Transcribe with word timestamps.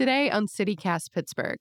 Today 0.00 0.30
on 0.30 0.46
CityCast 0.46 1.12
Pittsburgh, 1.12 1.58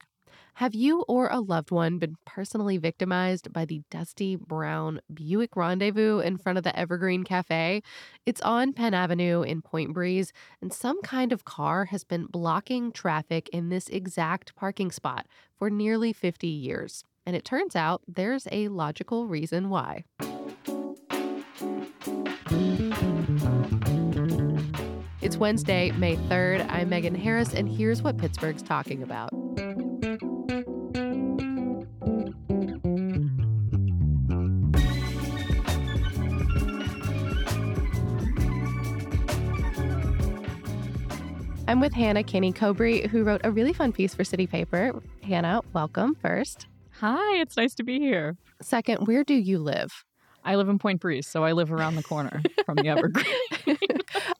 have 0.54 0.74
you 0.74 1.02
or 1.10 1.28
a 1.28 1.42
loved 1.42 1.72
one 1.72 1.98
been 1.98 2.16
personally 2.26 2.78
victimized 2.78 3.52
by 3.52 3.66
the 3.66 3.82
dusty 3.92 4.38
brown 4.38 5.02
Buick 5.14 5.58
Rendezvous 5.58 6.20
in 6.20 6.38
front 6.38 6.58
of 6.58 6.64
the 6.64 6.74
Evergreen 6.74 7.26
Cafe? 7.26 7.84
It's 8.26 8.40
on 8.40 8.72
Penn 8.72 8.94
Avenue 8.94 9.42
in 9.42 9.62
Point 9.62 9.94
Breeze, 9.94 10.32
and 10.62 10.72
some 10.72 11.02
kind 11.02 11.34
of 11.34 11.44
car 11.44 11.84
has 11.84 12.06
been 12.06 12.28
blocking 12.28 12.94
traffic 12.94 13.50
in 13.50 13.68
this 13.68 13.90
exact 13.90 14.56
parking 14.56 14.90
spot 14.90 15.28
for 15.58 15.70
nearly 15.70 16.14
50 16.14 16.48
years. 16.48 17.04
And 17.26 17.36
it 17.36 17.44
turns 17.44 17.76
out 17.76 18.04
there's 18.08 18.48
a 18.54 18.70
logical 18.70 19.28
reason 19.28 19.70
why. 19.70 20.06
Wednesday, 25.40 25.92
May 25.92 26.18
3rd. 26.18 26.70
I'm 26.70 26.90
Megan 26.90 27.16
Harris, 27.16 27.54
and 27.54 27.70
here's 27.70 28.02
what 28.02 28.18
Pittsburgh's 28.18 28.62
talking 28.62 29.02
about. 29.02 29.30
I'm 41.70 41.80
with 41.80 41.94
Hannah 41.94 42.24
Kinney 42.24 42.52
Kobre, 42.52 43.08
who 43.08 43.24
wrote 43.24 43.42
a 43.46 43.52
really 43.52 43.72
fun 43.72 43.94
piece 43.94 44.14
for 44.14 44.26
City 44.26 44.46
Paper. 44.46 44.92
Hannah, 45.24 45.62
welcome 45.72 46.16
first. 46.16 46.68
Hi, 47.00 47.40
it's 47.40 47.56
nice 47.56 47.74
to 47.76 47.84
be 47.84 48.00
here. 48.00 48.36
Second, 48.62 49.08
where 49.08 49.24
do 49.24 49.36
you 49.36 49.60
live? 49.60 50.04
I 50.44 50.56
live 50.56 50.68
in 50.68 50.80
Point 50.80 51.00
Breeze, 51.00 51.28
so 51.28 51.44
I 51.44 51.52
live 51.52 51.72
around 51.72 51.96
the 51.96 52.04
corner 52.04 52.42
from 52.66 52.76
the 52.76 52.88
Evergreen. 52.90 53.78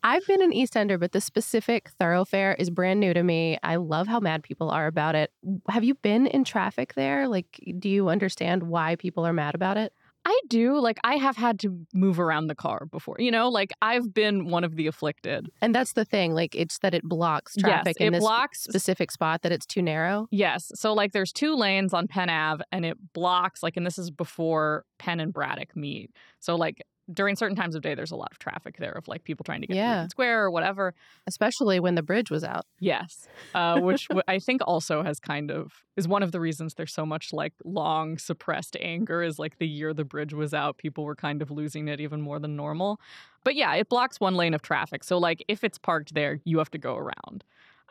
I've 0.04 0.26
been 0.28 0.42
an 0.42 0.54
East 0.54 0.76
Ender, 0.76 0.98
but 0.98 1.12
the 1.12 1.22
specific 1.22 1.90
thoroughfare 2.00 2.56
is 2.56 2.70
brand 2.70 3.00
new 3.00 3.14
to 3.14 3.24
me. 3.24 3.58
I 3.64 3.78
love 3.78 4.08
how 4.08 4.20
mad 4.20 4.44
people 4.44 4.70
are 4.70 4.88
about 4.88 5.16
it. 5.16 5.32
Have 5.70 5.84
you 5.84 5.96
been 5.96 6.28
in 6.28 6.44
traffic 6.44 6.94
there? 6.96 7.28
Like, 7.28 7.62
do 7.80 7.90
you 7.90 8.10
understand 8.10 8.64
why 8.64 8.96
people 8.96 9.26
are 9.26 9.34
mad 9.34 9.56
about 9.56 9.78
it? 9.78 9.94
I 10.26 10.40
do. 10.48 10.78
Like, 10.80 11.00
I 11.04 11.16
have 11.16 11.38
had 11.38 11.60
to 11.62 11.86
move 11.94 12.20
around 12.20 12.48
the 12.48 12.56
car 12.56 12.86
before, 12.92 13.16
you 13.20 13.32
know, 13.32 13.48
like 13.48 13.72
I've 13.82 14.14
been 14.14 14.50
one 14.50 14.64
of 14.66 14.76
the 14.76 14.86
afflicted. 14.86 15.50
And 15.62 15.74
that's 15.74 15.94
the 15.94 16.04
thing. 16.04 16.34
Like, 16.36 16.56
it's 16.56 16.80
that 16.80 16.94
it 16.94 17.04
blocks 17.04 17.56
traffic 17.56 17.96
yes, 18.00 18.06
in 18.06 18.08
it 18.08 18.18
this 18.18 18.20
blocks 18.20 18.62
specific 18.62 19.12
spot, 19.12 19.44
that 19.44 19.52
it's 19.52 19.66
too 19.66 19.82
narrow. 19.82 20.28
Yes. 20.30 20.72
So, 20.76 20.94
like, 20.94 21.14
there's 21.14 21.32
two 21.32 21.56
lanes 21.56 21.94
on 21.94 22.08
Penn 22.08 22.30
Ave, 22.30 22.64
and 22.72 22.86
it 22.86 22.98
blocks, 23.14 23.64
like, 23.64 23.78
and 23.78 23.86
this 23.86 23.98
is 23.98 24.12
before 24.12 24.84
Penn 25.00 25.22
and 25.22 25.34
Braddock 25.34 25.76
meet. 25.76 26.12
So, 26.40 26.56
like, 26.56 26.84
during 27.12 27.36
certain 27.36 27.56
times 27.56 27.76
of 27.76 27.82
day, 27.82 27.96
there's 27.96 28.12
a 28.12 28.16
lot 28.16 28.30
of 28.32 28.40
traffic 28.40 28.78
there 28.78 28.92
of 28.92 29.08
like 29.08 29.24
people 29.24 29.44
trying 29.44 29.62
to 29.62 29.68
get 29.68 29.74
to 29.74 29.78
Yeah. 29.78 29.92
Union 29.94 30.10
Square 30.10 30.44
or 30.46 30.52
whatever. 30.52 30.94
Especially 31.28 31.80
when 31.80 31.96
the 31.96 32.04
bridge 32.04 32.30
was 32.30 32.44
out. 32.44 32.66
Yes, 32.80 33.28
uh, 33.56 33.80
which 33.80 34.08
w- 34.10 34.22
I 34.28 34.40
think 34.40 34.62
also 34.66 35.04
has 35.04 35.20
kind 35.20 35.50
of 35.52 35.72
is 35.98 36.08
one 36.08 36.24
of 36.24 36.32
the 36.32 36.40
reasons 36.40 36.76
there's 36.76 36.94
so 36.94 37.06
much 37.06 37.34
like 37.34 37.54
long 37.66 38.18
suppressed 38.18 38.78
anger. 38.80 39.22
Is 39.24 39.40
like 39.40 39.58
the 39.58 39.68
year 39.68 39.94
the 39.94 40.06
bridge 40.06 40.34
was 40.34 40.54
out, 40.54 40.78
people 40.78 41.04
were 41.04 41.16
kind 41.16 41.42
of 41.42 41.52
losing 41.52 41.88
it 41.88 42.00
even 42.00 42.22
more 42.22 42.40
than 42.40 42.56
normal. 42.56 43.00
But 43.44 43.56
yeah, 43.56 43.74
it 43.76 43.90
blocks 43.90 44.20
one 44.20 44.36
lane 44.36 44.54
of 44.54 44.62
traffic. 44.62 45.04
So 45.04 45.18
like 45.18 45.44
if 45.48 45.64
it's 45.64 45.78
parked 45.78 46.14
there, 46.14 46.40
you 46.44 46.58
have 46.60 46.72
to 46.72 46.78
go 46.78 46.96
around. 46.96 47.44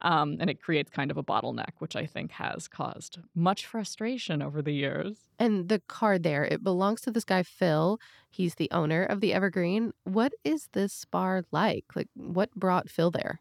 Um, 0.03 0.37
and 0.41 0.49
it 0.49 0.63
creates 0.63 0.91
kind 0.91 1.11
of 1.11 1.17
a 1.17 1.23
bottleneck, 1.23 1.73
which 1.79 1.97
I 1.97 2.07
think 2.07 2.31
has 2.33 2.69
caused 2.69 3.19
much 3.35 3.67
frustration 3.67 4.43
over 4.43 4.63
the 4.63 4.73
years. 4.73 5.17
And 5.39 5.69
the 5.69 5.81
car 5.89 6.19
there, 6.19 6.45
it 6.45 6.63
belongs 6.63 7.01
to 7.03 7.11
this 7.11 7.25
guy, 7.25 7.43
Phil. 7.43 7.99
He's 8.31 8.55
the 8.55 8.71
owner 8.71 9.05
of 9.05 9.21
the 9.21 9.33
Evergreen. 9.33 9.93
What 10.05 10.33
is 10.45 10.69
this 10.73 11.05
bar 11.05 11.43
like? 11.51 11.85
Like, 11.95 12.09
what 12.15 12.55
brought 12.55 12.89
Phil 12.89 13.11
there? 13.11 13.41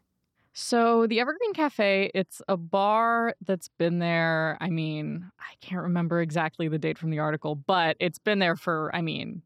So 0.60 1.06
the 1.06 1.20
Evergreen 1.20 1.52
Cafe, 1.52 2.10
it's 2.14 2.42
a 2.48 2.56
bar 2.56 3.34
that's 3.46 3.68
been 3.78 4.00
there. 4.00 4.58
I 4.60 4.70
mean, 4.70 5.30
I 5.38 5.54
can't 5.60 5.82
remember 5.82 6.20
exactly 6.20 6.66
the 6.66 6.78
date 6.78 6.98
from 6.98 7.10
the 7.10 7.20
article, 7.20 7.54
but 7.54 7.96
it's 8.00 8.18
been 8.18 8.40
there 8.40 8.56
for, 8.56 8.90
I 8.92 9.00
mean, 9.00 9.42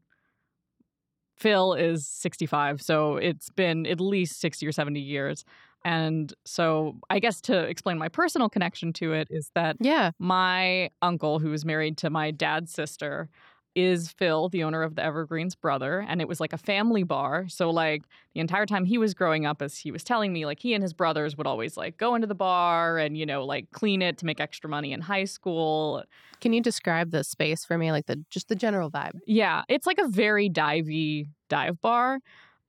Phil 1.37 1.73
is 1.73 2.07
65, 2.07 2.81
so 2.81 3.17
it's 3.17 3.49
been 3.49 3.85
at 3.85 3.99
least 3.99 4.39
60 4.39 4.65
or 4.65 4.71
70 4.71 4.99
years. 4.99 5.45
And 5.85 6.33
so 6.45 6.97
I 7.09 7.19
guess 7.19 7.41
to 7.41 7.59
explain 7.63 7.97
my 7.97 8.09
personal 8.09 8.49
connection 8.49 8.93
to 8.93 9.13
it 9.13 9.27
is 9.31 9.51
that 9.55 9.77
Yeah. 9.79 10.11
my 10.19 10.89
uncle, 11.01 11.39
who 11.39 11.51
is 11.53 11.65
married 11.65 11.97
to 11.99 12.09
my 12.09 12.31
dad's 12.31 12.71
sister, 12.71 13.29
is 13.75 14.11
Phil, 14.11 14.49
the 14.49 14.63
owner 14.63 14.83
of 14.83 14.95
the 14.95 15.01
Evergreens 15.03 15.55
brother. 15.55 16.05
And 16.07 16.21
it 16.21 16.27
was 16.27 16.39
like 16.39 16.53
a 16.53 16.57
family 16.59 17.01
bar. 17.03 17.47
So, 17.49 17.71
like, 17.71 18.03
the 18.35 18.39
entire 18.39 18.67
time 18.67 18.85
he 18.85 18.99
was 18.99 19.15
growing 19.15 19.47
up, 19.47 19.63
as 19.63 19.77
he 19.79 19.91
was 19.91 20.03
telling 20.03 20.31
me, 20.31 20.45
like, 20.45 20.59
he 20.59 20.75
and 20.75 20.83
his 20.83 20.93
brothers 20.93 21.35
would 21.37 21.47
always 21.47 21.75
like 21.75 21.97
go 21.97 22.13
into 22.13 22.27
the 22.27 22.35
bar 22.35 22.99
and, 22.99 23.17
you 23.17 23.25
know, 23.25 23.43
like 23.43 23.71
clean 23.71 24.01
it 24.03 24.19
to 24.19 24.25
make 24.27 24.39
extra 24.39 24.69
money 24.69 24.93
in 24.93 25.01
high 25.01 25.25
school. 25.25 26.03
Can 26.39 26.53
you 26.53 26.61
describe 26.61 27.11
the 27.11 27.23
space 27.23 27.65
for 27.65 27.77
me? 27.77 27.91
Like, 27.91 28.05
the 28.05 28.23
just 28.29 28.47
the 28.47 28.55
general 28.55 28.91
vibe? 28.91 29.19
Yeah. 29.25 29.63
It's 29.69 29.87
like 29.87 29.97
a 29.97 30.07
very 30.07 30.49
divey 30.49 31.27
dive 31.49 31.79
bar. 31.81 32.19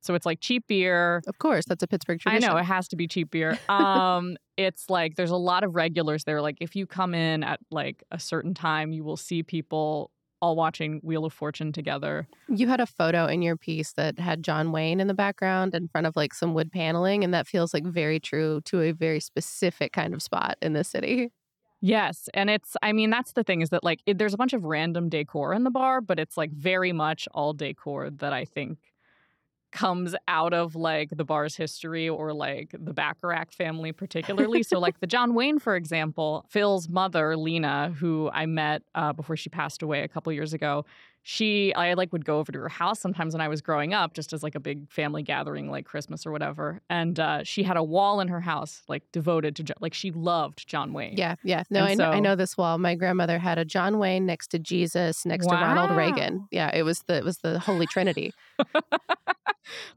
So, 0.05 0.13
it's 0.13 0.25
like 0.25 0.39
cheap 0.39 0.67
beer. 0.67 1.21
Of 1.27 1.39
course, 1.39 1.65
that's 1.65 1.83
a 1.83 1.87
Pittsburgh 1.87 2.19
tradition. 2.19 2.49
I 2.49 2.53
know 2.53 2.57
it 2.57 2.63
has 2.63 2.87
to 2.89 2.95
be 2.95 3.07
cheap 3.07 3.31
beer. 3.31 3.57
Um, 3.69 4.37
it's 4.57 4.89
like 4.89 5.15
there's 5.15 5.31
a 5.31 5.35
lot 5.35 5.63
of 5.63 5.75
regulars 5.75 6.23
there. 6.23 6.41
Like 6.41 6.57
if 6.61 6.75
you 6.75 6.87
come 6.87 7.13
in 7.13 7.43
at 7.43 7.59
like 7.71 8.03
a 8.11 8.19
certain 8.19 8.53
time, 8.53 8.93
you 8.93 9.03
will 9.03 9.17
see 9.17 9.43
people 9.43 10.11
all 10.41 10.55
watching 10.55 10.99
Wheel 11.03 11.25
of 11.25 11.33
Fortune 11.33 11.71
together. 11.71 12.27
You 12.47 12.67
had 12.67 12.79
a 12.79 12.85
photo 12.85 13.25
in 13.25 13.41
your 13.41 13.57
piece 13.57 13.93
that 13.93 14.19
had 14.19 14.43
John 14.43 14.71
Wayne 14.71 14.99
in 14.99 15.07
the 15.07 15.13
background 15.13 15.73
in 15.73 15.87
front 15.87 16.07
of 16.07 16.15
like 16.15 16.33
some 16.33 16.53
wood 16.53 16.71
paneling, 16.71 17.23
and 17.23 17.33
that 17.33 17.47
feels 17.47 17.73
like 17.73 17.83
very 17.83 18.19
true 18.19 18.61
to 18.65 18.81
a 18.81 18.91
very 18.91 19.19
specific 19.19 19.91
kind 19.91 20.13
of 20.13 20.21
spot 20.21 20.57
in 20.61 20.73
the 20.73 20.83
city. 20.83 21.31
Yes, 21.81 22.29
and 22.33 22.49
it's 22.49 22.75
I 22.81 22.93
mean 22.93 23.09
that's 23.09 23.33
the 23.33 23.43
thing 23.43 23.61
is 23.61 23.69
that 23.69 23.83
like 23.83 24.01
it, 24.05 24.17
there's 24.17 24.33
a 24.33 24.37
bunch 24.37 24.53
of 24.53 24.63
random 24.63 25.09
decor 25.09 25.53
in 25.53 25.63
the 25.63 25.71
bar, 25.71 26.01
but 26.01 26.19
it's 26.19 26.37
like 26.37 26.51
very 26.51 26.91
much 26.91 27.27
all 27.33 27.53
decor 27.53 28.09
that 28.09 28.33
I 28.33 28.45
think 28.45 28.79
comes 29.75 30.15
out 30.29 30.53
of 30.53 30.73
like 30.75 31.09
the 31.11 31.25
bar's 31.25 31.57
history 31.57 32.07
or 32.07 32.31
like 32.33 32.73
the 32.79 32.93
Bacharach 32.93 33.51
family 33.51 33.91
particularly. 33.91 34.63
so 34.63 34.79
like 34.79 35.01
the 35.01 35.07
John 35.07 35.35
Wayne 35.35 35.59
for 35.59 35.75
example, 35.75 36.45
Phil's 36.49 36.87
mother 36.87 37.35
Lena 37.35 37.93
who 37.99 38.29
I 38.33 38.45
met 38.45 38.83
uh, 38.95 39.11
before 39.11 39.35
she 39.35 39.49
passed 39.49 39.83
away 39.83 40.01
a 40.01 40.07
couple 40.07 40.31
years 40.31 40.53
ago. 40.53 40.85
She 41.27 41.73
I 41.73 41.95
like 41.95 42.13
would 42.13 42.23
go 42.23 42.37
over 42.37 42.51
to 42.51 42.59
her 42.59 42.69
house 42.69 42.99
sometimes 42.99 43.33
when 43.33 43.41
I 43.41 43.47
was 43.47 43.59
growing 43.59 43.93
up 43.95 44.13
just 44.13 44.31
as 44.31 44.43
like 44.43 44.53
a 44.53 44.59
big 44.59 44.91
family 44.91 45.23
gathering 45.23 45.69
like 45.71 45.83
Christmas 45.83 46.23
or 46.25 46.31
whatever. 46.31 46.81
And 46.87 47.19
uh, 47.19 47.43
she 47.43 47.63
had 47.63 47.77
a 47.77 47.83
wall 47.83 48.19
in 48.21 48.27
her 48.27 48.41
house 48.41 48.83
like 48.87 49.03
devoted 49.11 49.55
to 49.55 49.73
like 49.81 49.95
she 49.95 50.11
loved 50.11 50.67
John 50.67 50.93
Wayne. 50.93 51.17
Yeah, 51.17 51.35
yeah. 51.43 51.63
No, 51.71 51.83
I, 51.83 51.95
know, 51.95 52.11
I 52.11 52.19
know 52.19 52.35
this 52.35 52.55
wall. 52.55 52.77
My 52.77 52.93
grandmother 52.93 53.39
had 53.39 53.57
a 53.57 53.65
John 53.65 53.97
Wayne 53.97 54.27
next 54.27 54.49
to 54.51 54.59
Jesus, 54.59 55.25
next 55.25 55.47
to 55.47 55.55
Ronald 55.55 55.97
Reagan. 55.97 56.47
Yeah, 56.51 56.69
it 56.73 56.83
was 56.83 56.99
the 57.07 57.15
it 57.15 57.23
was 57.23 57.39
the 57.39 57.57
Holy 57.57 57.87
Trinity, 57.87 58.31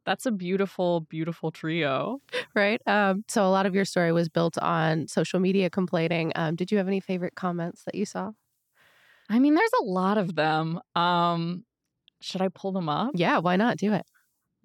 That's 0.04 0.26
a 0.26 0.30
beautiful, 0.30 1.00
beautiful 1.02 1.50
trio. 1.50 2.20
right? 2.54 2.80
Um, 2.86 3.24
so 3.28 3.46
a 3.46 3.50
lot 3.50 3.66
of 3.66 3.74
your 3.74 3.84
story 3.84 4.12
was 4.12 4.28
built 4.28 4.58
on 4.58 5.06
social 5.08 5.40
media 5.40 5.70
complaining. 5.70 6.32
Um, 6.34 6.56
did 6.56 6.70
you 6.70 6.78
have 6.78 6.88
any 6.88 7.00
favorite 7.00 7.34
comments 7.34 7.84
that 7.84 7.94
you 7.94 8.04
saw? 8.04 8.32
I 9.28 9.38
mean, 9.38 9.54
there's 9.54 9.70
a 9.80 9.84
lot 9.84 10.18
of 10.18 10.34
them. 10.34 10.80
Um, 10.94 11.64
should 12.20 12.42
I 12.42 12.48
pull 12.48 12.72
them 12.72 12.88
up? 12.88 13.14
Yeah, 13.14 13.38
why 13.38 13.56
not 13.56 13.76
do 13.76 13.92
it? 13.92 14.06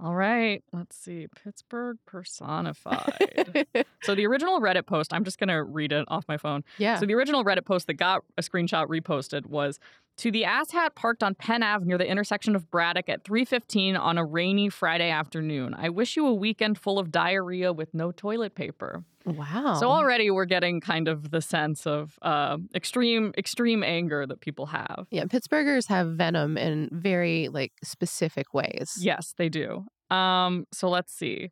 All 0.03 0.15
right. 0.15 0.61
Let's 0.73 0.97
see. 0.97 1.27
Pittsburgh 1.33 1.97
personified. 2.05 3.65
so 4.03 4.13
the 4.13 4.27
original 4.27 4.59
Reddit 4.59 4.85
post, 4.85 5.13
I'm 5.13 5.23
just 5.23 5.39
going 5.39 5.47
to 5.47 5.63
read 5.63 5.93
it 5.93 6.03
off 6.09 6.25
my 6.27 6.35
phone. 6.35 6.65
Yeah. 6.77 6.99
So 6.99 7.05
the 7.05 7.13
original 7.13 7.45
Reddit 7.45 7.63
post 7.63 7.87
that 7.87 7.93
got 7.93 8.21
a 8.37 8.41
screenshot 8.41 8.87
reposted 8.87 9.45
was 9.45 9.79
to 10.17 10.29
the 10.29 10.43
asshat 10.43 10.95
parked 10.95 11.23
on 11.23 11.35
Penn 11.35 11.63
Ave 11.63 11.85
near 11.85 11.97
the 11.97 12.05
intersection 12.05 12.53
of 12.53 12.69
Braddock 12.69 13.07
at 13.07 13.23
3:15 13.23 13.97
on 13.97 14.17
a 14.17 14.25
rainy 14.25 14.69
Friday 14.69 15.09
afternoon. 15.09 15.73
I 15.73 15.87
wish 15.87 16.17
you 16.17 16.27
a 16.27 16.33
weekend 16.33 16.77
full 16.77 16.99
of 16.99 17.09
diarrhea 17.09 17.71
with 17.71 17.93
no 17.93 18.11
toilet 18.11 18.55
paper. 18.55 19.05
Wow. 19.25 19.75
So 19.79 19.89
already 19.89 20.29
we're 20.31 20.45
getting 20.45 20.81
kind 20.81 21.07
of 21.07 21.31
the 21.31 21.41
sense 21.41 21.87
of 21.87 22.17
uh, 22.21 22.57
extreme 22.75 23.33
extreme 23.37 23.83
anger 23.83 24.25
that 24.27 24.41
people 24.41 24.67
have. 24.67 25.07
yeah, 25.11 25.25
Pittsburghers 25.25 25.87
have 25.87 26.07
venom 26.09 26.57
in 26.57 26.89
very 26.91 27.47
like 27.49 27.73
specific 27.83 28.53
ways. 28.53 28.97
Yes, 28.99 29.33
they 29.37 29.49
do. 29.49 29.85
Um, 30.09 30.65
so 30.71 30.89
let's 30.89 31.13
see. 31.13 31.51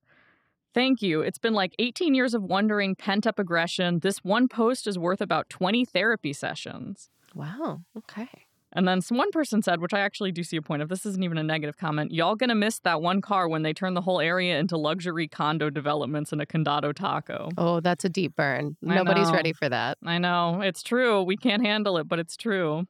Thank 0.73 1.01
you. 1.01 1.21
It's 1.21 1.39
been 1.39 1.53
like 1.53 1.75
18 1.79 2.15
years 2.15 2.33
of 2.33 2.43
wondering, 2.43 2.95
pent 2.95 3.27
up 3.27 3.39
aggression. 3.39 3.99
This 3.99 4.19
one 4.23 4.47
post 4.47 4.87
is 4.87 4.97
worth 4.97 5.19
about 5.19 5.49
20 5.49 5.83
therapy 5.85 6.31
sessions. 6.31 7.09
Wow. 7.35 7.81
Okay. 7.97 8.29
And 8.73 8.87
then 8.87 9.01
some 9.01 9.17
one 9.17 9.31
person 9.31 9.61
said, 9.61 9.81
which 9.81 9.93
I 9.93 9.99
actually 9.99 10.31
do 10.31 10.43
see 10.43 10.55
a 10.57 10.61
point 10.61 10.81
of, 10.81 10.89
this 10.89 11.05
isn't 11.05 11.23
even 11.23 11.37
a 11.37 11.43
negative 11.43 11.77
comment. 11.77 12.11
Y'all 12.11 12.35
gonna 12.35 12.55
miss 12.55 12.79
that 12.79 13.01
one 13.01 13.21
car 13.21 13.47
when 13.49 13.63
they 13.63 13.73
turn 13.73 13.95
the 13.95 14.01
whole 14.01 14.21
area 14.21 14.57
into 14.59 14.77
luxury 14.77 15.27
condo 15.27 15.69
developments 15.69 16.31
and 16.31 16.41
a 16.41 16.45
condado 16.45 16.93
taco. 16.93 17.49
Oh, 17.57 17.81
that's 17.81 18.05
a 18.05 18.09
deep 18.09 18.35
burn. 18.35 18.77
I 18.87 18.95
Nobody's 18.95 19.27
know. 19.27 19.33
ready 19.33 19.51
for 19.53 19.67
that. 19.67 19.97
I 20.05 20.17
know, 20.19 20.61
it's 20.61 20.83
true. 20.83 21.21
We 21.23 21.35
can't 21.35 21.65
handle 21.65 21.97
it, 21.97 22.07
but 22.07 22.19
it's 22.19 22.37
true. 22.37 22.87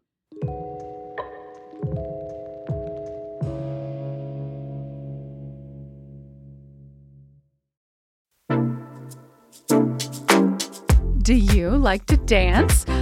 Do 11.24 11.36
you 11.36 11.70
like 11.70 12.06
to 12.08 12.18
dance? 12.18 12.86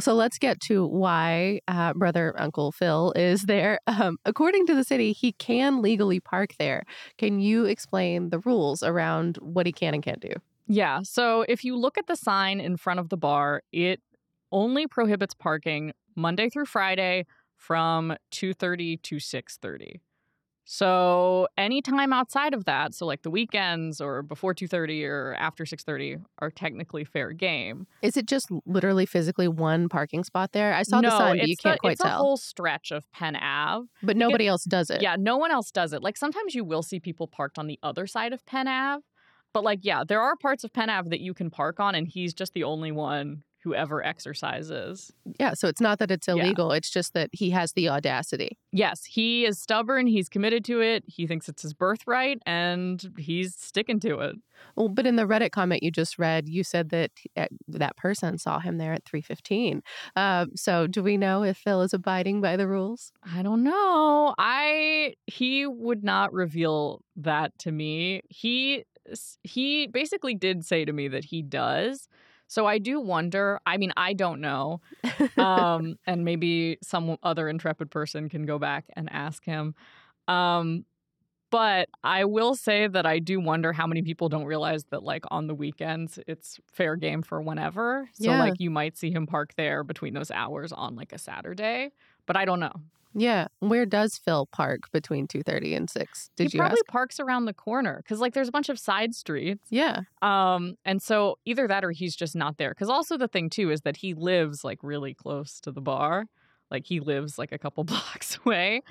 So 0.00 0.14
let's 0.14 0.38
get 0.38 0.60
to 0.62 0.86
why 0.86 1.60
uh, 1.68 1.94
brother 1.94 2.34
Uncle 2.36 2.72
Phil 2.72 3.12
is 3.16 3.42
there. 3.42 3.78
Um, 3.94 4.18
according 4.24 4.66
to 4.66 4.74
the 4.74 4.82
city, 4.82 5.12
he 5.12 5.32
can 5.32 5.80
legally 5.80 6.18
park 6.18 6.54
there. 6.58 6.82
Can 7.16 7.38
you 7.38 7.64
explain 7.64 8.30
the 8.30 8.40
rules 8.40 8.82
around 8.82 9.36
what 9.40 9.66
he 9.66 9.72
can 9.72 9.94
and 9.94 10.02
can't 10.02 10.20
do? 10.20 10.32
Yeah. 10.66 11.00
So 11.04 11.44
if 11.48 11.62
you 11.62 11.76
look 11.76 11.96
at 11.96 12.08
the 12.08 12.16
sign 12.16 12.60
in 12.60 12.76
front 12.76 12.98
of 12.98 13.10
the 13.10 13.16
bar, 13.16 13.62
it 13.72 14.00
only 14.50 14.88
prohibits 14.88 15.32
parking 15.32 15.92
Monday 16.16 16.48
through 16.48 16.66
Friday 16.66 17.26
from 17.56 18.16
2:30 18.32 19.00
to 19.02 19.16
6:30. 19.20 20.00
So 20.64 21.46
anytime 21.58 22.12
outside 22.12 22.54
of 22.54 22.64
that, 22.64 22.94
so 22.94 23.06
like 23.06 23.22
the 23.22 23.30
weekends 23.30 24.00
or 24.00 24.22
before 24.22 24.54
2:30 24.54 25.04
or 25.04 25.34
after 25.38 25.64
6:30 25.64 26.16
are 26.38 26.50
technically 26.50 27.04
fair 27.04 27.32
game. 27.32 27.86
Is 28.02 28.16
it 28.16 28.26
just 28.26 28.50
literally 28.64 29.06
physically 29.06 29.46
one 29.46 29.88
parking 29.88 30.24
spot 30.24 30.52
there? 30.52 30.72
I 30.74 30.82
saw 30.82 31.00
no, 31.00 31.10
the 31.10 31.18
sign, 31.18 31.38
but 31.38 31.48
you 31.48 31.56
can't 31.56 31.76
the, 31.76 31.80
quite 31.80 31.92
it's 31.92 32.02
tell. 32.02 32.14
a 32.14 32.22
whole 32.22 32.36
stretch 32.36 32.90
of 32.90 33.10
Penn 33.12 33.36
Ave. 33.36 33.86
but 34.02 34.16
nobody 34.16 34.46
else 34.46 34.64
does 34.64 34.88
it. 34.88 35.02
Yeah, 35.02 35.16
no 35.18 35.36
one 35.36 35.50
else 35.50 35.70
does 35.70 35.92
it. 35.92 36.02
Like 36.02 36.16
sometimes 36.16 36.54
you 36.54 36.64
will 36.64 36.82
see 36.82 36.98
people 36.98 37.28
parked 37.28 37.58
on 37.58 37.66
the 37.66 37.78
other 37.82 38.06
side 38.06 38.32
of 38.32 38.44
Penn 38.46 38.66
Ave, 38.66 39.02
but 39.52 39.64
like 39.64 39.80
yeah, 39.82 40.02
there 40.06 40.22
are 40.22 40.34
parts 40.36 40.64
of 40.64 40.72
Penn 40.72 40.88
Ave 40.88 41.10
that 41.10 41.20
you 41.20 41.34
can 41.34 41.50
park 41.50 41.78
on, 41.78 41.94
and 41.94 42.08
he's 42.08 42.32
just 42.32 42.54
the 42.54 42.64
only 42.64 42.90
one 42.90 43.42
who 43.64 43.74
ever 43.74 44.04
exercises. 44.04 45.10
Yeah. 45.40 45.54
So 45.54 45.68
it's 45.68 45.80
not 45.80 45.98
that 45.98 46.10
it's 46.10 46.28
Yeah. 46.28 46.34
illegal. 46.34 46.70
It's 46.70 46.90
just 46.90 47.14
that 47.14 47.30
he 47.32 47.48
has 47.50 47.72
the 47.72 47.88
audacity. 47.88 48.58
Yes, 48.72 49.04
he 49.04 49.46
is 49.46 49.58
stubborn. 49.58 50.06
He's 50.06 50.28
committed 50.28 50.64
to 50.66 50.82
it. 50.82 51.02
He 51.06 51.26
thinks 51.26 51.48
it's 51.48 51.62
his 51.62 51.72
birthright, 51.72 52.40
and 52.44 53.10
he's 53.18 53.54
sticking 53.56 54.00
to 54.00 54.18
it. 54.20 54.36
Well, 54.76 54.88
but 54.90 55.06
in 55.06 55.16
the 55.16 55.24
Reddit 55.26 55.50
comment 55.50 55.82
you 55.82 55.90
just 55.90 56.18
read, 56.18 56.48
you 56.48 56.62
said 56.62 56.90
that 56.90 57.10
uh, 57.36 57.46
that 57.68 57.96
person 57.96 58.36
saw 58.38 58.58
him 58.60 58.76
there 58.78 58.92
at 58.92 59.04
315. 59.04 59.82
Um, 60.14 60.50
so 60.54 60.86
do 60.86 61.02
we 61.02 61.16
know 61.16 61.42
if 61.42 61.56
Phil 61.56 61.80
is 61.82 61.94
abiding 61.94 62.40
by 62.42 62.56
the 62.56 62.68
rules? 62.68 63.12
I 63.34 63.42
don't 63.42 63.62
know. 63.64 64.34
I 64.38 65.14
he 65.26 65.66
would 65.66 66.04
not 66.04 66.32
reveal 66.34 67.00
that 67.16 67.58
to 67.60 67.72
me. 67.72 68.20
He 68.28 68.84
he 69.42 69.86
basically 69.86 70.34
did 70.34 70.64
say 70.64 70.84
to 70.84 70.92
me 70.92 71.08
that 71.08 71.24
he 71.26 71.42
does. 71.42 72.08
So 72.54 72.66
I 72.66 72.78
do 72.78 73.00
wonder. 73.00 73.58
I 73.66 73.78
mean, 73.78 73.92
I 73.96 74.12
don't 74.12 74.40
know. 74.40 74.80
um, 75.36 75.96
and 76.06 76.24
maybe 76.24 76.78
some 76.84 77.16
other 77.24 77.48
intrepid 77.48 77.90
person 77.90 78.28
can 78.28 78.46
go 78.46 78.60
back 78.60 78.84
and 78.94 79.08
ask 79.12 79.44
him. 79.44 79.74
Um, 80.28 80.84
but 81.50 81.88
I 82.04 82.24
will 82.24 82.54
say 82.54 82.86
that 82.86 83.06
I 83.06 83.18
do 83.18 83.40
wonder 83.40 83.72
how 83.72 83.88
many 83.88 84.02
people 84.02 84.28
don't 84.28 84.44
realize 84.44 84.84
that, 84.90 85.02
like, 85.02 85.24
on 85.32 85.48
the 85.48 85.54
weekends, 85.54 86.20
it's 86.28 86.60
fair 86.72 86.94
game 86.96 87.22
for 87.22 87.42
whenever. 87.42 88.08
So, 88.12 88.30
Yeah. 88.30 88.38
like, 88.38 88.60
you 88.60 88.70
might 88.70 88.96
see 88.96 89.10
him 89.10 89.26
park 89.26 89.54
there 89.56 89.82
between 89.82 90.14
those 90.14 90.30
hours 90.30 90.72
on, 90.72 90.94
like, 90.94 91.12
a 91.12 91.18
Saturday. 91.18 91.90
But 92.26 92.36
I 92.36 92.44
don't 92.44 92.60
know. 92.60 92.74
Yeah. 93.14 93.46
Where 93.60 93.86
does 93.86 94.18
Phil 94.18 94.46
park 94.46 94.90
between 94.92 95.26
2:30 95.28 95.76
and 95.76 95.88
6? 95.88 96.30
Did 96.36 96.50
he 96.52 96.56
you 96.56 96.60
probably 96.60 96.78
ask? 96.80 96.86
parks 96.86 97.20
around 97.20 97.44
the 97.44 97.54
corner 97.54 97.98
because, 98.02 98.20
like, 98.20 98.34
there's 98.34 98.48
a 98.48 98.52
bunch 98.52 98.68
of 98.68 98.78
side 98.78 99.14
streets. 99.14 99.66
Yeah. 99.70 100.00
Um, 100.20 100.74
and 100.84 101.00
so 101.00 101.38
either 101.44 101.68
that 101.68 101.84
or 101.84 101.92
he's 101.92 102.16
just 102.16 102.34
not 102.34 102.58
there. 102.58 102.70
Because 102.70 102.88
also 102.90 103.16
the 103.16 103.28
thing 103.28 103.48
too 103.50 103.70
is 103.70 103.82
that 103.82 103.96
he 103.98 104.14
lives 104.14 104.64
like 104.64 104.78
really 104.82 105.14
close 105.14 105.60
to 105.60 105.72
the 105.72 105.80
bar. 105.80 106.26
Like 106.70 106.86
he 106.86 106.98
lives 107.00 107.38
like 107.38 107.52
a 107.52 107.58
couple 107.58 107.84
blocks 107.94 108.38
away. 108.44 108.82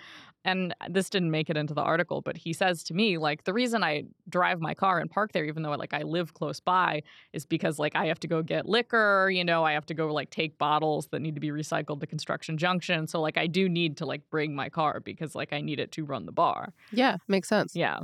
And 0.46 0.76
this 0.90 1.10
didn't 1.10 1.32
make 1.32 1.50
it 1.50 1.56
into 1.56 1.74
the 1.74 1.82
article, 1.82 2.22
but 2.22 2.36
he 2.36 2.52
says 2.52 2.84
to 2.84 2.94
me, 2.94 3.18
like, 3.18 3.46
the 3.46 3.54
reason 3.54 3.84
I 3.84 4.04
drive 4.28 4.60
my 4.60 4.74
car 4.74 5.00
and 5.00 5.10
park 5.10 5.32
there, 5.32 5.46
even 5.46 5.64
though 5.64 5.72
like 5.72 5.94
I 5.94 6.02
live 6.02 6.34
close 6.34 6.60
by, 6.60 7.04
is 7.32 7.46
because 7.46 7.80
like 7.80 7.96
I 7.96 8.08
have 8.08 8.20
to 8.22 8.28
go 8.28 8.42
get 8.42 8.68
liquor, 8.68 9.30
you 9.30 9.46
know, 9.46 9.64
I 9.64 9.72
have 9.74 9.86
to 9.86 9.94
go 9.94 10.14
like 10.14 10.30
take 10.30 10.58
bottles 10.58 11.08
that 11.08 11.22
need 11.22 11.36
to 11.36 11.42
be 11.42 11.50
recycled 11.50 12.02
to 12.02 12.08
construction 12.08 12.58
junction. 12.58 13.08
So 13.08 13.22
like 13.22 13.38
I 13.38 13.48
do 13.48 13.70
need 13.70 13.98
to 13.98 14.06
like 14.06 14.30
bring 14.30 14.54
my 14.54 14.70
car 14.70 15.00
because 15.00 15.34
like 15.34 15.54
I 15.54 15.62
need 15.62 15.80
it 15.80 15.92
to 15.94 16.04
run 16.04 16.26
the 16.26 16.32
bar. 16.32 16.74
Yeah. 16.92 17.18
Makes 17.28 17.48
sense. 17.48 17.76
Yeah. 17.76 18.00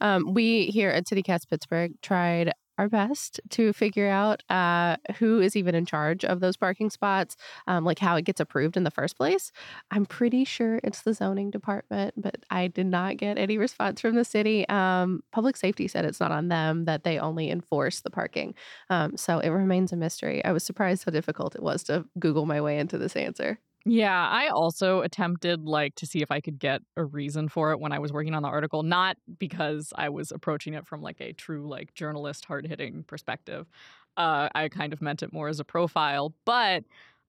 Um, 0.00 0.34
we 0.34 0.66
here 0.66 0.90
at 0.90 1.08
City 1.08 1.22
Cast 1.22 1.48
Pittsburgh 1.50 1.92
tried 2.02 2.52
our 2.78 2.88
best 2.88 3.40
to 3.50 3.72
figure 3.72 4.08
out 4.08 4.42
uh, 4.50 4.96
who 5.18 5.40
is 5.40 5.56
even 5.56 5.74
in 5.74 5.86
charge 5.86 6.24
of 6.24 6.40
those 6.40 6.56
parking 6.56 6.90
spots, 6.90 7.36
um, 7.66 7.84
like 7.84 7.98
how 7.98 8.16
it 8.16 8.24
gets 8.24 8.40
approved 8.40 8.76
in 8.76 8.84
the 8.84 8.90
first 8.90 9.16
place. 9.16 9.52
I'm 9.90 10.06
pretty 10.06 10.44
sure 10.44 10.80
it's 10.84 11.02
the 11.02 11.14
zoning 11.14 11.50
department, 11.50 12.14
but 12.16 12.36
I 12.50 12.68
did 12.68 12.86
not 12.86 13.16
get 13.16 13.38
any 13.38 13.58
response 13.58 14.00
from 14.00 14.14
the 14.16 14.24
city. 14.24 14.68
Um, 14.68 15.22
public 15.32 15.56
safety 15.56 15.88
said 15.88 16.04
it's 16.04 16.20
not 16.20 16.32
on 16.32 16.48
them, 16.48 16.84
that 16.84 17.04
they 17.04 17.18
only 17.18 17.50
enforce 17.50 18.00
the 18.00 18.10
parking. 18.10 18.54
Um, 18.90 19.16
so 19.16 19.38
it 19.38 19.48
remains 19.50 19.92
a 19.92 19.96
mystery. 19.96 20.44
I 20.44 20.52
was 20.52 20.64
surprised 20.64 21.04
how 21.04 21.12
difficult 21.12 21.54
it 21.54 21.62
was 21.62 21.82
to 21.84 22.04
Google 22.18 22.46
my 22.46 22.60
way 22.60 22.78
into 22.78 22.98
this 22.98 23.16
answer. 23.16 23.58
Yeah, 23.88 24.28
I 24.28 24.48
also 24.48 25.02
attempted 25.02 25.64
like 25.64 25.94
to 25.94 26.06
see 26.06 26.20
if 26.20 26.32
I 26.32 26.40
could 26.40 26.58
get 26.58 26.82
a 26.96 27.04
reason 27.04 27.48
for 27.48 27.70
it 27.70 27.78
when 27.78 27.92
I 27.92 28.00
was 28.00 28.12
working 28.12 28.34
on 28.34 28.42
the 28.42 28.48
article, 28.48 28.82
not 28.82 29.16
because 29.38 29.92
I 29.94 30.08
was 30.08 30.32
approaching 30.32 30.74
it 30.74 30.84
from 30.84 31.02
like 31.02 31.20
a 31.20 31.32
true 31.32 31.68
like 31.68 31.94
journalist 31.94 32.46
hard-hitting 32.46 33.04
perspective. 33.04 33.68
Uh, 34.16 34.48
I 34.56 34.68
kind 34.70 34.92
of 34.92 35.00
meant 35.00 35.22
it 35.22 35.32
more 35.32 35.46
as 35.46 35.60
a 35.60 35.64
profile, 35.64 36.34
but 36.44 36.82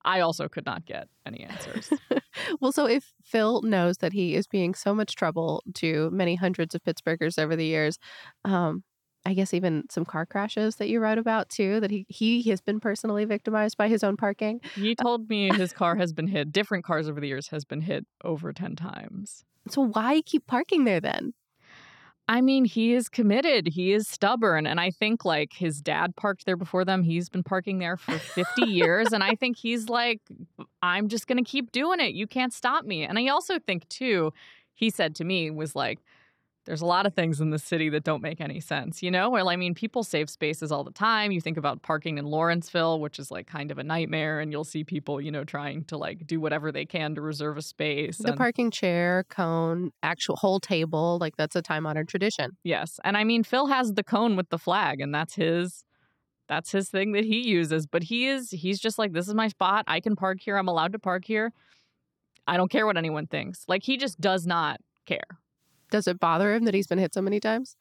I 0.03 0.21
also 0.21 0.47
could 0.47 0.65
not 0.65 0.85
get 0.87 1.09
any 1.27 1.41
answers. 1.41 1.91
well, 2.59 2.71
so 2.71 2.87
if 2.87 3.13
Phil 3.23 3.61
knows 3.61 3.99
that 3.99 4.13
he 4.13 4.33
is 4.33 4.47
being 4.47 4.73
so 4.73 4.95
much 4.95 5.15
trouble 5.15 5.61
to 5.75 6.09
many 6.11 6.33
hundreds 6.33 6.73
of 6.73 6.83
Pittsburghers 6.83 7.37
over 7.37 7.55
the 7.55 7.65
years, 7.65 7.99
um, 8.45 8.83
I 9.27 9.33
guess 9.33 9.53
even 9.53 9.83
some 9.89 10.05
car 10.05 10.25
crashes 10.25 10.77
that 10.77 10.87
you 10.87 11.01
wrote 11.01 11.17
about 11.17 11.49
too, 11.49 11.81
that 11.81 11.91
he, 11.91 12.05
he 12.07 12.43
has 12.43 12.61
been 12.61 12.79
personally 12.79 13.25
victimized 13.25 13.75
by 13.75 13.89
his 13.89 14.01
own 14.01 14.15
parking. 14.15 14.61
he 14.73 14.95
uh, 14.97 15.03
told 15.03 15.29
me 15.29 15.49
his 15.53 15.73
car 15.73 15.95
has 15.97 16.13
been 16.13 16.27
hit, 16.27 16.53
different 16.53 16.85
cars 16.85 17.09
over 17.09 17.19
the 17.19 17.27
years 17.27 17.49
has 17.49 17.65
been 17.65 17.81
hit 17.81 18.05
over 18.23 18.53
10 18.53 18.77
times. 18.77 19.43
So 19.69 19.81
why 19.81 20.21
keep 20.25 20.47
parking 20.47 20.85
there 20.85 21.01
then? 21.01 21.33
I 22.29 22.39
mean, 22.39 22.63
he 22.63 22.93
is 22.93 23.09
committed. 23.09 23.67
He 23.67 23.91
is 23.91 24.07
stubborn. 24.07 24.65
And 24.65 24.79
I 24.79 24.91
think 24.91 25.25
like 25.25 25.51
his 25.51 25.81
dad 25.81 26.15
parked 26.15 26.45
there 26.45 26.57
before 26.57 26.85
them. 26.85 27.03
He's 27.03 27.27
been 27.27 27.43
parking 27.43 27.79
there 27.79 27.97
for 27.97 28.17
50 28.17 28.63
years. 28.63 29.11
And 29.11 29.25
I 29.25 29.35
think 29.35 29.57
he's 29.57 29.89
like, 29.89 30.21
I'm 30.81 31.09
just 31.09 31.27
going 31.27 31.43
to 31.43 31.49
keep 31.49 31.73
doing 31.73 31.99
it. 31.99 32.13
You 32.13 32.27
can't 32.27 32.53
stop 32.53 32.85
me. 32.85 33.03
And 33.03 33.19
I 33.19 33.27
also 33.27 33.59
think, 33.59 33.89
too, 33.89 34.31
he 34.73 34.89
said 34.89 35.15
to 35.15 35.25
me, 35.25 35.51
was 35.51 35.75
like, 35.75 35.99
there's 36.67 36.81
a 36.81 36.85
lot 36.85 37.05
of 37.05 37.13
things 37.13 37.39
in 37.39 37.49
the 37.49 37.57
city 37.57 37.87
that 37.89 38.03
don't 38.03 38.21
make 38.21 38.41
any 38.41 38.59
sense, 38.59 39.01
you 39.01 39.09
know? 39.09 39.29
Well, 39.29 39.47
I 39.47 39.55
mean, 39.55 39.73
people 39.73 40.03
save 40.03 40.29
spaces 40.29 40.69
all 40.69 40.83
the 40.83 40.91
time. 40.91 41.31
You 41.31 41.39
think 41.39 41.55
about 41.57 41.81
parking 41.81 42.17
in 42.17 42.25
Lawrenceville, 42.25 42.99
which 42.99 43.19
is 43.19 43.31
like 43.31 43.47
kind 43.47 43.71
of 43.71 43.77
a 43.77 43.83
nightmare, 43.83 44.41
and 44.41 44.51
you'll 44.51 44.65
see 44.65 44.83
people, 44.83 45.21
you 45.21 45.31
know, 45.31 45.45
trying 45.45 45.85
to 45.85 45.97
like 45.97 46.27
do 46.27 46.41
whatever 46.41 46.71
they 46.71 46.85
can 46.85 47.15
to 47.15 47.21
reserve 47.21 47.57
a 47.57 47.61
space. 47.61 48.17
The 48.17 48.29
and- 48.29 48.37
parking 48.37 48.69
chair, 48.69 49.25
cone, 49.29 49.91
actual 50.03 50.35
whole 50.35 50.59
table, 50.59 51.17
like 51.21 51.37
that's 51.37 51.55
a 51.55 51.61
time 51.61 51.85
honored 51.85 52.09
tradition. 52.09 52.51
Yes. 52.63 52.99
And 53.05 53.15
I 53.15 53.23
mean, 53.23 53.43
Phil 53.43 53.67
has 53.67 53.93
the 53.93 54.03
cone 54.03 54.35
with 54.35 54.49
the 54.49 54.59
flag, 54.59 54.99
and 54.99 55.15
that's 55.15 55.35
his. 55.35 55.83
That's 56.49 56.71
his 56.71 56.87
thing 56.87 57.11
that 57.11 57.25
he 57.25 57.41
uses, 57.41 57.85
but 57.85 58.03
he 58.03 58.27
is 58.27 58.51
he's 58.51 58.79
just 58.79 58.97
like 58.97 59.11
this 59.11 59.27
is 59.27 59.33
my 59.33 59.49
spot. 59.49 59.83
I 59.85 59.99
can 59.99 60.15
park 60.15 60.37
here. 60.39 60.55
I'm 60.55 60.69
allowed 60.69 60.93
to 60.93 60.99
park 60.99 61.25
here. 61.25 61.51
I 62.47 62.55
don't 62.55 62.71
care 62.71 62.85
what 62.85 62.95
anyone 62.95 63.27
thinks. 63.27 63.65
Like 63.67 63.83
he 63.83 63.97
just 63.97 64.21
does 64.21 64.47
not 64.47 64.79
care. 65.05 65.27
Does 65.91 66.07
it 66.07 66.19
bother 66.19 66.53
him 66.53 66.65
that 66.65 66.73
he's 66.73 66.87
been 66.87 66.97
hit 66.99 67.13
so 67.13 67.21
many 67.21 67.39
times? 67.39 67.75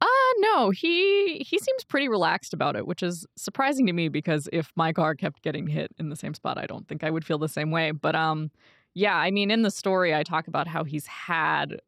Uh 0.00 0.06
no, 0.38 0.70
he 0.70 1.38
he 1.38 1.58
seems 1.58 1.84
pretty 1.84 2.08
relaxed 2.08 2.54
about 2.54 2.76
it, 2.76 2.86
which 2.86 3.02
is 3.02 3.26
surprising 3.36 3.86
to 3.86 3.92
me 3.92 4.08
because 4.08 4.48
if 4.52 4.72
my 4.76 4.92
car 4.92 5.14
kept 5.14 5.42
getting 5.42 5.66
hit 5.66 5.92
in 5.98 6.08
the 6.08 6.16
same 6.16 6.34
spot, 6.34 6.58
I 6.58 6.66
don't 6.66 6.88
think 6.88 7.04
I 7.04 7.10
would 7.10 7.24
feel 7.24 7.38
the 7.38 7.48
same 7.48 7.70
way. 7.70 7.90
But 7.92 8.14
um 8.16 8.50
yeah, 8.94 9.16
I 9.16 9.30
mean 9.30 9.50
in 9.50 9.62
the 9.62 9.70
story 9.70 10.14
I 10.14 10.22
talk 10.22 10.48
about 10.48 10.66
how 10.68 10.84
he's 10.84 11.06
had 11.06 11.80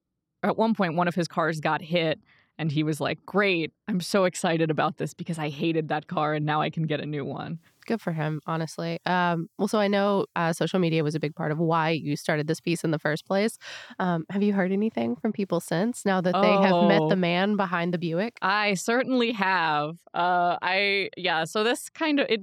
at 0.42 0.56
one 0.58 0.74
point 0.74 0.96
one 0.96 1.08
of 1.08 1.14
his 1.14 1.28
cars 1.28 1.60
got 1.60 1.82
hit 1.82 2.20
and 2.58 2.70
he 2.72 2.82
was 2.82 3.00
like, 3.00 3.24
"Great, 3.26 3.72
I'm 3.88 4.00
so 4.00 4.24
excited 4.24 4.70
about 4.70 4.98
this 4.98 5.14
because 5.14 5.38
I 5.38 5.48
hated 5.48 5.88
that 5.88 6.06
car 6.08 6.34
and 6.34 6.44
now 6.46 6.60
I 6.60 6.70
can 6.70 6.84
get 6.84 7.00
a 7.00 7.06
new 7.06 7.24
one." 7.24 7.58
Good 7.86 8.00
for 8.00 8.12
him, 8.12 8.40
honestly. 8.46 8.98
Um, 9.06 9.48
well, 9.58 9.68
so 9.68 9.78
I 9.78 9.88
know 9.88 10.26
uh, 10.36 10.52
social 10.52 10.78
media 10.78 11.02
was 11.02 11.14
a 11.14 11.20
big 11.20 11.34
part 11.34 11.50
of 11.52 11.58
why 11.58 11.90
you 11.90 12.16
started 12.16 12.46
this 12.46 12.60
piece 12.60 12.84
in 12.84 12.90
the 12.92 12.98
first 12.98 13.26
place. 13.26 13.58
Um, 13.98 14.24
have 14.30 14.42
you 14.42 14.52
heard 14.52 14.72
anything 14.72 15.16
from 15.16 15.32
people 15.32 15.60
since 15.60 16.04
now 16.04 16.20
that 16.20 16.34
they 16.40 16.52
have 16.52 16.84
met 16.88 17.00
Oh. 17.02 17.08
the 17.08 17.16
man 17.16 17.56
behind 17.56 17.92
the 17.92 17.98
Buick? 17.98 18.38
I 18.42 18.74
certainly 18.74 19.32
have. 19.32 19.96
Uh, 20.14 20.56
I 20.62 21.10
yeah. 21.16 21.44
So 21.44 21.64
this 21.64 21.88
kind 21.90 22.20
of 22.20 22.26
it 22.30 22.40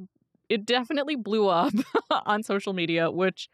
it 0.50 0.66
definitely 0.66 1.16
blew 1.16 1.48
up 1.48 1.74
on 2.26 2.44
social 2.44 2.74
media, 2.74 3.10
which 3.12 3.48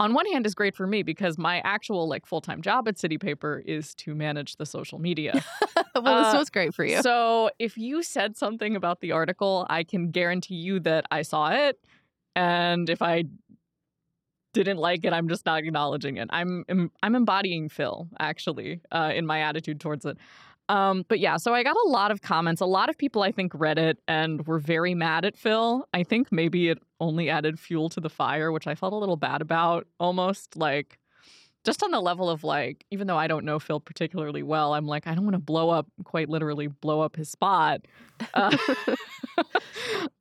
on 0.00 0.14
one 0.14 0.26
hand 0.26 0.46
is 0.46 0.54
great 0.54 0.76
for 0.76 0.86
me 0.86 1.02
because 1.02 1.38
my 1.38 1.60
actual 1.64 2.08
like 2.08 2.26
full 2.26 2.40
time 2.40 2.62
job 2.62 2.86
at 2.88 2.98
City 2.98 3.18
Paper 3.18 3.62
is 3.66 3.94
to 3.96 4.14
manage 4.14 4.56
the 4.56 4.66
social 4.66 4.98
media. 4.98 5.32
well, 5.94 6.22
this 6.22 6.34
Uh, 6.34 6.38
was 6.38 6.50
great 6.50 6.74
for 6.74 6.84
you. 6.84 7.02
So 7.02 7.50
if 7.58 7.76
you 7.76 8.02
said 8.02 8.36
something 8.36 8.76
about 8.76 9.00
the 9.00 9.12
article, 9.12 9.66
I 9.68 9.84
can 9.84 10.10
guarantee 10.10 10.54
you 10.56 10.80
that 10.80 11.04
I 11.10 11.22
saw 11.22 11.50
it, 11.50 11.78
and 12.36 12.88
if 12.88 13.02
I 13.02 13.24
didn't 14.54 14.78
like 14.78 15.04
it, 15.04 15.12
I'm 15.12 15.28
just 15.28 15.44
not 15.46 15.62
acknowledging 15.62 16.16
it. 16.16 16.28
I'm 16.30 16.64
em- 16.68 16.90
I'm 17.02 17.14
embodying 17.14 17.68
Phil 17.68 18.08
actually 18.18 18.80
uh, 18.90 19.12
in 19.14 19.26
my 19.26 19.40
attitude 19.40 19.80
towards 19.80 20.04
it. 20.04 20.16
Um, 20.68 21.04
but 21.08 21.18
yeah, 21.18 21.36
so 21.38 21.54
I 21.54 21.62
got 21.62 21.76
a 21.76 21.88
lot 21.88 22.10
of 22.10 22.20
comments. 22.20 22.60
A 22.60 22.66
lot 22.66 22.90
of 22.90 22.98
people 22.98 23.22
I 23.22 23.32
think 23.32 23.52
read 23.54 23.78
it 23.78 23.98
and 24.06 24.46
were 24.46 24.58
very 24.58 24.94
mad 24.94 25.24
at 25.24 25.36
Phil. 25.36 25.86
I 25.94 26.02
think 26.02 26.30
maybe 26.30 26.68
it 26.68 26.78
only 27.00 27.30
added 27.30 27.58
fuel 27.58 27.88
to 27.90 28.00
the 28.00 28.10
fire, 28.10 28.52
which 28.52 28.66
I 28.66 28.74
felt 28.74 28.92
a 28.92 28.96
little 28.96 29.16
bad 29.16 29.40
about. 29.40 29.86
Almost 29.98 30.56
like 30.56 30.98
just 31.64 31.82
on 31.82 31.90
the 31.90 32.00
level 32.00 32.30
of 32.30 32.44
like, 32.44 32.84
even 32.90 33.06
though 33.06 33.16
I 33.16 33.26
don't 33.26 33.44
know 33.44 33.58
Phil 33.58 33.80
particularly 33.80 34.42
well, 34.42 34.74
I'm 34.74 34.86
like, 34.86 35.06
I 35.06 35.14
don't 35.14 35.24
want 35.24 35.34
to 35.34 35.42
blow 35.42 35.70
up, 35.70 35.86
quite 36.04 36.28
literally 36.28 36.66
blow 36.66 37.00
up 37.00 37.16
his 37.16 37.30
spot. 37.30 37.82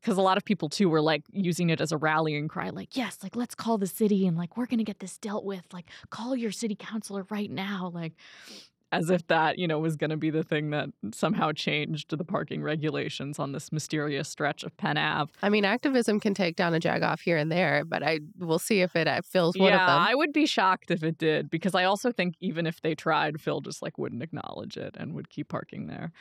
Because 0.02 0.18
a 0.18 0.22
lot 0.22 0.38
of 0.38 0.46
people 0.46 0.70
too 0.70 0.88
were 0.88 1.02
like 1.02 1.24
using 1.32 1.70
it 1.70 1.82
as 1.82 1.92
a 1.92 1.98
rallying 1.98 2.48
cry, 2.48 2.70
like, 2.70 2.96
yes, 2.96 3.18
like 3.22 3.36
let's 3.36 3.56
call 3.56 3.78
the 3.78 3.88
city 3.88 4.26
and 4.26 4.38
like 4.38 4.56
we're 4.56 4.66
going 4.66 4.78
to 4.78 4.86
get 4.86 5.00
this 5.00 5.18
dealt 5.18 5.44
with. 5.44 5.66
Like, 5.74 5.88
call 6.10 6.34
your 6.36 6.52
city 6.52 6.76
councilor 6.80 7.26
right 7.30 7.52
now. 7.52 7.92
Like, 7.94 8.14
as 8.92 9.10
if 9.10 9.28
that, 9.28 9.60
you 9.60 9.68
know, 9.68 9.80
was 9.80 9.96
going 9.96 10.10
to 10.10 10.18
be 10.18 10.30
the 10.30 10.44
thing 10.44 10.70
that 10.70 10.90
somehow 11.14 11.52
changed 11.52 12.16
the 12.18 12.24
parking 12.24 12.64
regulations 12.64 13.38
on 13.38 13.52
this 13.52 13.72
mysterious 13.72 14.30
stretch 14.30 14.64
of 14.64 14.76
Penn 14.78 14.98
Ave. 14.98 15.32
I 15.42 15.50
mean, 15.50 15.66
activism 15.66 16.20
can 16.20 16.34
take 16.34 16.56
down 16.56 16.74
a 16.74 16.80
jag 16.80 17.04
off 17.04 17.22
here 17.22 17.38
and 17.38 17.52
there, 17.52 17.84
but 17.86 18.02
I 18.02 18.20
will 18.40 18.60
see 18.60 18.82
if 18.82 18.96
it 18.96 19.08
uh, 19.08 19.22
fills 19.24 19.58
one 19.58 19.70
yeah, 19.70 19.82
of 19.82 19.88
them. 19.88 20.00
I 20.00 20.16
would 20.16 20.32
be 20.32 20.46
shocked 20.46 20.90
if 20.92 21.04
it 21.04 21.18
did 21.18 21.50
because 21.50 21.76
I 21.76 21.84
also 21.84 22.12
think 22.12 22.36
even 22.40 22.66
if 22.66 22.82
they 22.82 22.96
tried, 22.96 23.42
Phil 23.42 23.62
just 23.62 23.82
like 23.82 23.98
wouldn't 23.98 24.24
acknowledge 24.24 24.78
it 24.78 24.96
and 24.98 25.14
would 25.14 25.30
keep 25.30 25.50
parking 25.50 25.88
there. 25.88 26.12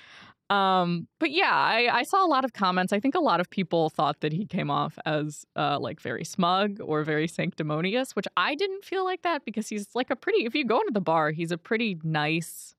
Um, 0.48 1.08
but 1.18 1.32
yeah, 1.32 1.52
I, 1.52 1.88
I 1.92 2.02
saw 2.04 2.24
a 2.24 2.28
lot 2.28 2.44
of 2.44 2.52
comments. 2.52 2.92
I 2.92 3.00
think 3.00 3.14
a 3.14 3.20
lot 3.20 3.40
of 3.40 3.50
people 3.50 3.90
thought 3.90 4.20
that 4.20 4.32
he 4.32 4.46
came 4.46 4.70
off 4.70 4.96
as 5.04 5.44
uh, 5.56 5.78
like 5.80 6.00
very 6.00 6.24
smug 6.24 6.78
or 6.80 7.02
very 7.02 7.26
sanctimonious, 7.26 8.14
which 8.14 8.28
I 8.36 8.54
didn't 8.54 8.84
feel 8.84 9.04
like 9.04 9.22
that 9.22 9.44
because 9.44 9.68
he's 9.68 9.88
like 9.94 10.10
a 10.10 10.16
pretty. 10.16 10.44
If 10.44 10.54
you 10.54 10.64
go 10.64 10.80
into 10.80 10.92
the 10.92 11.00
bar, 11.00 11.32
he's 11.32 11.50
a 11.50 11.58
pretty 11.58 11.98
nice 12.04 12.74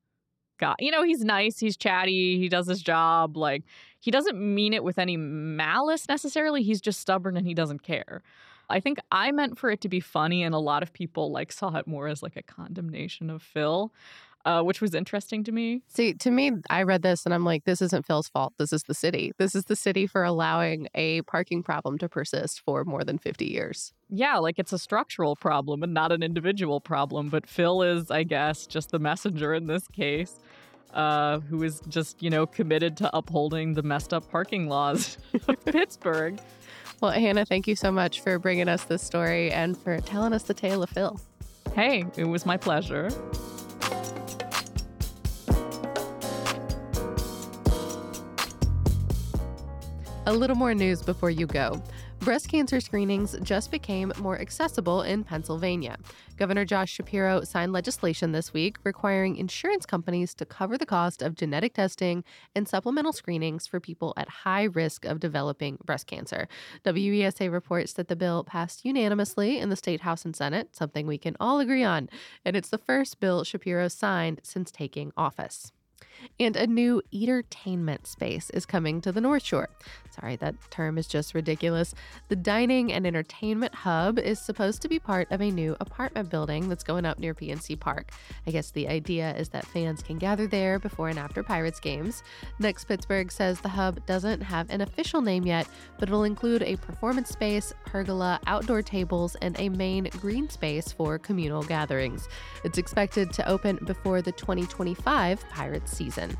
guy. 0.57 0.75
You 0.79 0.91
know, 0.91 1.03
he's 1.03 1.23
nice, 1.23 1.59
he's 1.59 1.77
chatty, 1.77 2.37
he 2.37 2.49
does 2.49 2.67
his 2.67 2.81
job. 2.81 3.35
Like 3.35 3.63
he 3.99 4.11
doesn't 4.11 4.37
mean 4.37 4.73
it 4.73 4.83
with 4.83 4.97
any 4.97 5.17
malice 5.17 6.07
necessarily. 6.07 6.63
He's 6.63 6.81
just 6.81 6.99
stubborn 6.99 7.35
and 7.37 7.45
he 7.45 7.53
doesn't 7.53 7.83
care. 7.83 8.21
I 8.69 8.79
think 8.79 8.97
I 9.11 9.31
meant 9.31 9.57
for 9.57 9.69
it 9.69 9.81
to 9.81 9.89
be 9.89 9.99
funny, 10.01 10.43
and 10.43 10.53
a 10.53 10.59
lot 10.59 10.83
of 10.83 10.91
people 10.91 11.31
like 11.31 11.51
saw 11.51 11.75
it 11.77 11.87
more 11.87 12.07
as 12.07 12.21
like 12.21 12.35
a 12.35 12.43
condemnation 12.43 13.29
of 13.29 13.41
Phil, 13.41 13.93
uh, 14.47 14.61
which 14.61 14.79
was 14.79 14.95
interesting 14.95 15.43
to 15.43 15.51
me. 15.51 15.81
See, 15.89 16.13
to 16.13 16.31
me, 16.31 16.53
I 16.69 16.83
read 16.83 17.01
this 17.01 17.25
and 17.25 17.33
I'm 17.33 17.43
like, 17.43 17.65
this 17.65 17.81
isn't 17.81 18.05
Phil's 18.05 18.29
fault. 18.29 18.53
This 18.57 18.71
is 18.71 18.83
the 18.83 18.93
city. 18.93 19.33
This 19.37 19.53
is 19.53 19.65
the 19.65 19.75
city 19.75 20.07
for 20.07 20.23
allowing 20.23 20.87
a 20.95 21.21
parking 21.23 21.61
problem 21.63 21.97
to 21.97 22.07
persist 22.07 22.61
for 22.61 22.85
more 22.85 23.03
than 23.03 23.17
50 23.17 23.43
years. 23.43 23.91
Yeah, 24.09 24.37
like 24.37 24.57
it's 24.57 24.71
a 24.71 24.79
structural 24.79 25.35
problem 25.35 25.83
and 25.83 25.93
not 25.93 26.13
an 26.13 26.23
individual 26.23 26.79
problem. 26.79 27.27
But 27.27 27.45
Phil 27.45 27.81
is, 27.81 28.09
I 28.09 28.23
guess, 28.23 28.65
just 28.65 28.91
the 28.91 28.99
messenger 28.99 29.53
in 29.53 29.67
this 29.67 29.85
case, 29.89 30.39
uh, 30.93 31.41
who 31.41 31.61
is 31.63 31.81
just 31.89 32.23
you 32.23 32.29
know 32.29 32.45
committed 32.45 32.95
to 32.97 33.13
upholding 33.13 33.73
the 33.73 33.83
messed 33.83 34.13
up 34.13 34.31
parking 34.31 34.69
laws 34.69 35.17
of 35.49 35.65
Pittsburgh. 35.65 36.39
Well, 37.01 37.11
Hannah, 37.11 37.45
thank 37.45 37.67
you 37.67 37.75
so 37.75 37.91
much 37.91 38.21
for 38.21 38.39
bringing 38.39 38.69
us 38.69 38.85
this 38.85 39.03
story 39.03 39.51
and 39.51 39.77
for 39.77 39.99
telling 39.99 40.31
us 40.31 40.43
the 40.43 40.53
tale 40.53 40.83
of 40.83 40.89
Phil. 40.89 41.19
Hey, 41.75 42.05
it 42.15 42.23
was 42.23 42.45
my 42.45 42.55
pleasure. 42.55 43.09
A 50.27 50.33
little 50.33 50.57
more 50.57 50.73
news 50.73 51.01
before 51.01 51.29
you 51.29 51.47
go. 51.47 51.81
Breast 52.19 52.49
cancer 52.49 52.81
screenings 52.81 53.37
just 53.43 53.71
became 53.71 54.11
more 54.19 54.37
accessible 54.37 55.01
in 55.03 55.23
Pennsylvania. 55.23 55.95
Governor 56.35 56.65
Josh 56.65 56.91
Shapiro 56.91 57.45
signed 57.45 57.71
legislation 57.71 58.33
this 58.33 58.51
week 58.51 58.75
requiring 58.83 59.37
insurance 59.37 59.85
companies 59.85 60.33
to 60.33 60.45
cover 60.45 60.77
the 60.77 60.85
cost 60.85 61.21
of 61.21 61.35
genetic 61.35 61.75
testing 61.75 62.25
and 62.53 62.67
supplemental 62.67 63.13
screenings 63.13 63.67
for 63.67 63.79
people 63.79 64.13
at 64.17 64.27
high 64.27 64.63
risk 64.63 65.05
of 65.05 65.21
developing 65.21 65.77
breast 65.85 66.07
cancer. 66.07 66.49
WESA 66.83 67.49
reports 67.49 67.93
that 67.93 68.09
the 68.09 68.15
bill 68.17 68.43
passed 68.43 68.83
unanimously 68.83 69.57
in 69.57 69.69
the 69.69 69.77
State 69.77 70.01
House 70.01 70.25
and 70.25 70.35
Senate, 70.35 70.75
something 70.75 71.07
we 71.07 71.17
can 71.17 71.37
all 71.39 71.61
agree 71.61 71.85
on, 71.85 72.09
and 72.43 72.57
it's 72.57 72.69
the 72.69 72.77
first 72.77 73.21
bill 73.21 73.45
Shapiro 73.45 73.87
signed 73.87 74.41
since 74.43 74.71
taking 74.71 75.13
office. 75.15 75.71
And 76.39 76.55
a 76.55 76.67
new 76.67 77.01
entertainment 77.13 78.07
space 78.07 78.49
is 78.51 78.65
coming 78.65 79.01
to 79.01 79.11
the 79.11 79.21
North 79.21 79.43
Shore. 79.43 79.69
Sorry, 80.19 80.35
that 80.37 80.55
term 80.71 80.97
is 80.97 81.07
just 81.07 81.33
ridiculous. 81.33 81.93
The 82.27 82.35
Dining 82.35 82.91
and 82.91 83.05
Entertainment 83.05 83.73
Hub 83.75 84.17
is 84.17 84.39
supposed 84.39 84.81
to 84.81 84.87
be 84.87 84.99
part 84.99 85.31
of 85.31 85.41
a 85.41 85.51
new 85.51 85.75
apartment 85.79 86.29
building 86.29 86.69
that's 86.69 86.83
going 86.83 87.05
up 87.05 87.19
near 87.19 87.35
PNC 87.35 87.79
Park. 87.79 88.11
I 88.47 88.51
guess 88.51 88.71
the 88.71 88.87
idea 88.87 89.35
is 89.35 89.49
that 89.49 89.65
fans 89.65 90.01
can 90.01 90.17
gather 90.17 90.47
there 90.47 90.79
before 90.79 91.09
and 91.09 91.19
after 91.19 91.43
Pirates 91.43 91.79
games. 91.79 92.23
Next 92.59 92.85
Pittsburgh 92.85 93.31
says 93.31 93.61
the 93.61 93.69
hub 93.69 94.05
doesn't 94.05 94.41
have 94.41 94.69
an 94.69 94.81
official 94.81 95.21
name 95.21 95.45
yet, 95.45 95.67
but 95.99 96.09
it'll 96.09 96.23
include 96.23 96.63
a 96.63 96.77
performance 96.77 97.29
space, 97.29 97.73
pergola, 97.85 98.39
outdoor 98.47 98.81
tables, 98.81 99.35
and 99.41 99.59
a 99.59 99.69
main 99.69 100.09
green 100.19 100.49
space 100.49 100.91
for 100.91 101.19
communal 101.19 101.63
gatherings. 101.63 102.27
It's 102.63 102.77
expected 102.77 103.31
to 103.33 103.47
open 103.47 103.79
before 103.85 104.21
the 104.21 104.31
2025 104.31 105.47
Pirates 105.49 105.95
season. 106.07 106.37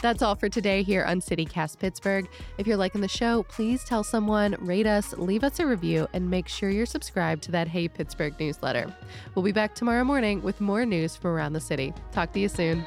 That's 0.00 0.22
all 0.22 0.36
for 0.36 0.48
today 0.48 0.84
here 0.84 1.04
on 1.04 1.20
CityCast 1.20 1.80
Pittsburgh. 1.80 2.28
If 2.56 2.68
you're 2.68 2.76
liking 2.76 3.00
the 3.00 3.08
show, 3.08 3.42
please 3.42 3.82
tell 3.82 4.04
someone, 4.04 4.54
rate 4.60 4.86
us, 4.86 5.12
leave 5.18 5.42
us 5.42 5.58
a 5.58 5.66
review, 5.66 6.06
and 6.12 6.30
make 6.30 6.46
sure 6.46 6.70
you're 6.70 6.86
subscribed 6.86 7.42
to 7.44 7.52
that 7.52 7.66
Hey 7.66 7.88
Pittsburgh 7.88 8.38
newsletter. 8.38 8.94
We'll 9.34 9.44
be 9.44 9.50
back 9.50 9.74
tomorrow 9.74 10.04
morning 10.04 10.40
with 10.40 10.60
more 10.60 10.86
news 10.86 11.16
from 11.16 11.32
around 11.32 11.54
the 11.54 11.60
city. 11.60 11.92
Talk 12.12 12.32
to 12.34 12.40
you 12.40 12.48
soon. 12.48 12.86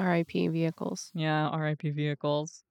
RIP 0.00 0.32
vehicles. 0.32 1.10
Yeah, 1.14 1.54
RIP 1.54 1.82
vehicles. 1.94 2.64